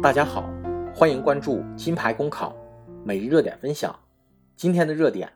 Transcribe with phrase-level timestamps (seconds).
[0.00, 0.48] 大家好，
[0.94, 2.54] 欢迎关注金牌公考
[3.02, 3.98] 每日热点分享。
[4.54, 5.32] 今天的热点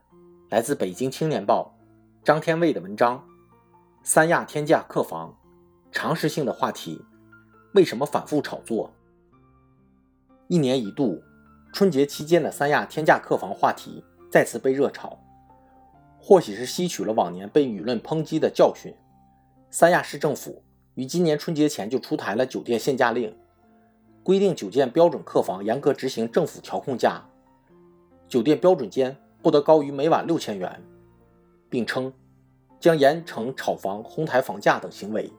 [0.50, 1.76] 来自北京青年报
[2.22, 3.18] 张天卫的文章
[4.04, 5.36] 《三亚天价客房
[5.90, 7.04] 常识性的话题，
[7.74, 8.92] 为什么反复炒作？
[10.46, 11.20] 一年一度
[11.72, 15.18] 春节期间的三亚天价客房话题再次被热炒，
[16.20, 18.94] 或许是吸取了往年被舆论抨击的教训，
[19.70, 20.62] 三亚市政府
[20.94, 23.34] 于今年春节前就出台了酒店限价令。
[24.22, 27.26] 规定酒店标准客房严格执行政府调控价，
[28.28, 30.80] 酒店标准间不得高于每晚六千元，
[31.70, 32.12] 并称
[32.78, 35.32] 将严惩炒房、哄抬房价等行为。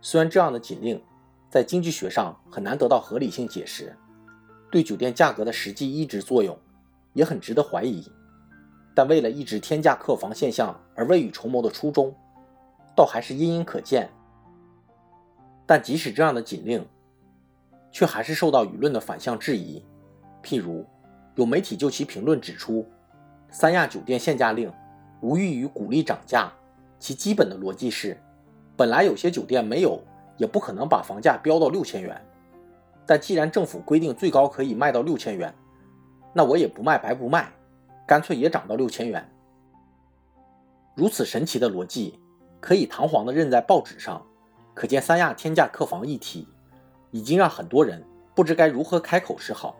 [0.00, 1.02] 虽然这样的禁令
[1.50, 3.94] 在经济学上很难得到合理性解释，
[4.70, 6.56] 对酒店价格的实际抑制作用
[7.14, 8.06] 也很值得怀疑，
[8.94, 12.14] 但为了抑制天价客房现象而未雨绸缪的初衷，
[12.94, 14.08] 倒还是隐隐可见。
[15.64, 16.86] 但即使这样的禁令，
[17.90, 19.82] 却还是受到舆论的反向质疑。
[20.42, 20.84] 譬如，
[21.36, 22.86] 有媒体就其评论指出，
[23.50, 24.70] 三亚酒店限价令
[25.20, 26.52] 无异于鼓励涨价。
[26.98, 28.20] 其基本的逻辑是，
[28.76, 30.00] 本来有些酒店没有，
[30.36, 32.20] 也不可能把房价标到六千元。
[33.06, 35.52] 但既然政府规定最高可以卖到六千元，
[36.32, 37.50] 那我也不卖白不卖，
[38.06, 39.28] 干脆也涨到六千元。
[40.94, 42.18] 如此神奇的逻辑，
[42.60, 44.24] 可以堂皇地认在报纸上，
[44.74, 46.48] 可见三亚天价客房议题。
[47.14, 48.02] 已经让很多人
[48.34, 49.76] 不知该如何开口是好，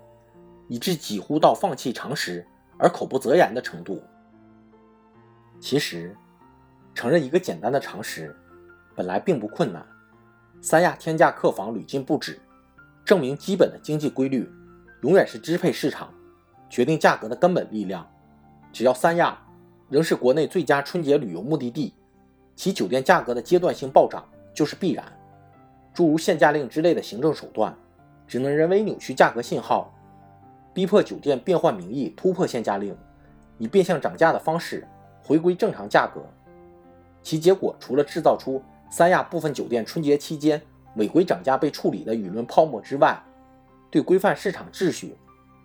[0.69, 4.03] 以致几乎到放弃常识而口不择言的程度。
[5.59, 6.15] 其实，
[6.95, 8.37] 承认一个简单的常识
[8.95, 9.83] 本来并不困难。
[10.61, 12.39] 三亚天价客房屡禁不止，
[13.03, 14.47] 证明基本的经济规律
[15.01, 16.13] 永远是支配市场、
[16.69, 18.07] 决定价格的根本力量。
[18.73, 19.39] 只要三亚
[19.89, 21.93] 仍是国内最佳春节旅游目的地，
[22.57, 25.05] 其酒店价格的阶段性暴涨就是必然。
[25.93, 27.77] 诸如限价令之类的行政手段，
[28.27, 29.93] 只能人为扭曲价格信号，
[30.73, 32.97] 逼迫酒店变换名义突破限价令，
[33.59, 34.89] 以变相涨价的方式
[35.23, 36.23] 回归正常价格。
[37.23, 40.61] 其结果除了制造出三亚部分酒店春节期间
[40.97, 43.23] 违规涨价被处理的舆论泡沫之外，
[43.91, 45.15] 对规范市场秩序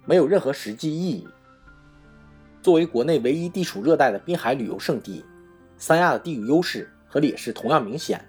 [0.05, 1.25] 没有任何实际意义。
[2.67, 5.23] 作为国内唯一地处热带的滨海旅游胜地，
[5.77, 8.19] 三亚的地域优势和劣势同样明显。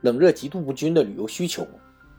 [0.00, 1.64] 冷热极度不均的旅游需求，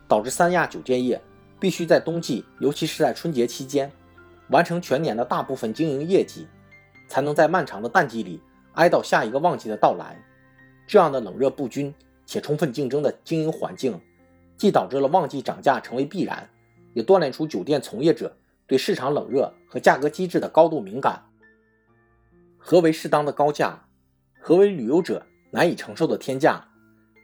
[0.07, 1.22] 导致三亚酒店业
[1.59, 3.91] 必须在冬季，尤其是在春节期间，
[4.47, 6.47] 完成全年的大部分经营业绩，
[7.09, 8.40] 才能在漫长的淡季里
[8.75, 10.17] 挨到下一个旺季的到来。
[10.88, 11.94] 这样的冷热不均
[12.25, 14.00] 且充分竞争的经营环境，
[14.56, 16.50] 既导致了旺季涨价成为必然，
[16.94, 18.34] 也锻炼出酒店从业者
[18.66, 21.22] 对市场冷热和价格机制的高度敏感。
[22.68, 23.86] 何为适当的高价？
[24.42, 26.68] 何为旅游者难以承受的天价？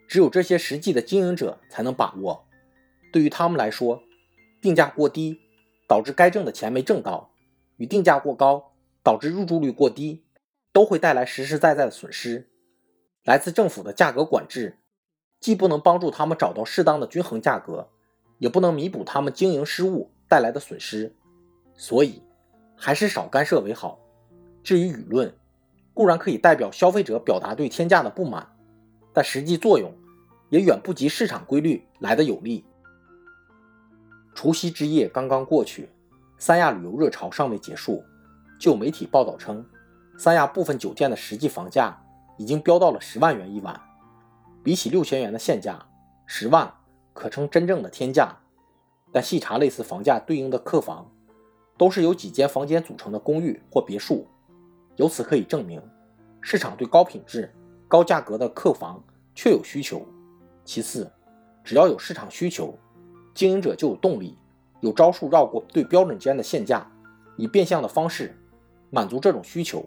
[0.08, 2.46] 只有这些实际的经营者才能把握。
[3.12, 4.04] 对于他们来说，
[4.62, 5.40] 定价过低
[5.88, 7.32] 导致该挣的钱没挣到，
[7.78, 10.24] 与定价过高导致入住率过低，
[10.72, 12.52] 都会带来实实在在的损失。
[13.24, 14.78] 来自政府的价格管制，
[15.40, 17.90] 既不能帮助他们找到适当的均衡价格，
[18.38, 21.16] 也不能弥补他们经营失误带来的损失。
[21.74, 22.22] 所以，
[22.78, 23.98] 还是少干涉为好。
[24.64, 25.34] 至于舆论，
[25.94, 28.56] 固然可以代表消费者表达对天价的不满，
[29.14, 29.94] 但实际作用。
[30.50, 32.66] 也远不及市场规律来的有利。
[34.36, 35.88] 除夕之夜刚刚过去，
[36.38, 38.04] 三亚旅游热潮尚未结束，
[38.60, 39.66] 就有媒体报道称，
[40.18, 41.98] 三亚部分酒店的实际房价
[42.38, 43.80] 已经飙到了十万元一晚。
[44.62, 45.86] 比起六千元的现价，
[46.26, 46.70] 十万
[47.14, 48.36] 可称真正的天价。
[49.14, 51.10] 但细查类似房价对应的客房，
[51.78, 54.28] 都是由几间房间组成的公寓或别墅。
[54.98, 55.82] 由此可以证明，
[56.42, 57.52] 市场对高品质、
[57.88, 59.04] 高价格的客房
[59.34, 60.06] 确有需求。
[60.64, 61.12] 其次，
[61.64, 62.78] 只要有市场需求，
[63.34, 64.38] 经营者就有动力，
[64.82, 66.86] 有招数绕过对标准间的限价，
[67.38, 68.38] 以变相的方式
[68.90, 69.86] 满足这种需求。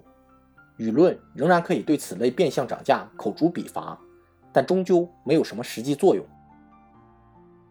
[0.78, 3.96] 舆论仍然可以对此类变相涨价口诛笔伐，
[4.52, 6.24] 但终究没有什么实际作用。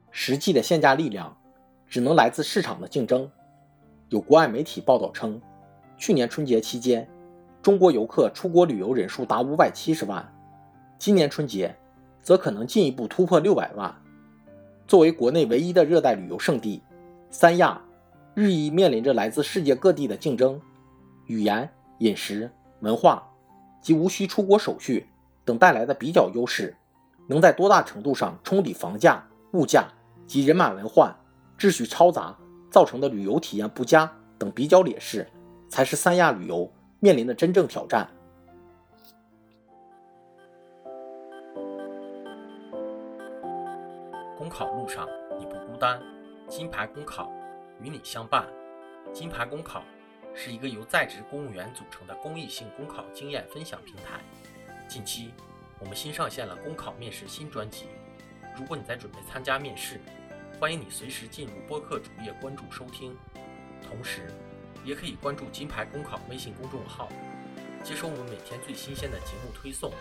[0.10, 1.36] 实际的限价力量
[1.88, 3.30] 只能来自市场的竞争。
[4.10, 5.42] 有国外媒体报道称，
[5.98, 7.10] 去年春节期间，
[7.64, 10.36] 中国游客出国旅游人数达五百七十万，
[11.00, 11.74] 今年春节。
[12.22, 13.94] 则可能进一步突破六百万。
[14.88, 16.82] 作为国内唯一的热带旅游胜地，
[17.30, 17.82] 三亚
[18.34, 20.58] 日益面临着来自世界各地的竞争，
[21.26, 22.50] 语言、饮食、
[22.80, 23.30] 文化
[23.82, 25.06] 及无需出国手续
[25.44, 26.74] 等带来的比较优势，
[27.28, 29.22] 能在多大程度上冲抵房价、
[29.52, 29.90] 物价
[30.26, 31.14] 及人满为患、
[31.60, 32.34] 秩序嘈杂
[32.72, 35.28] 造成的旅游体验不佳等比较劣势，
[35.68, 36.72] 才是三亚旅游
[37.04, 38.10] 面临的真正挑战。
[44.38, 45.06] 公考路上
[45.38, 46.02] 你不孤单，
[46.48, 47.30] 金牌公考
[47.82, 48.48] 与你相伴。
[49.12, 49.84] 金牌公考
[50.34, 54.22] 是一个由在职公务员组成的公益性公考经验分享平台。
[54.88, 55.34] 近期，
[55.82, 57.88] 我们新上线了公考面试新专辑。
[58.58, 60.00] 如果你在准备参加面试，
[60.58, 63.14] 欢迎你随时进入播客主页关注收听，
[63.86, 64.32] 同时
[64.84, 67.10] 也可以关注金牌公考微信公众号，
[67.84, 69.92] 接收我们每天最新鲜的节目推送，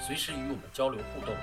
[0.00, 1.34] 随时与我们交流互动。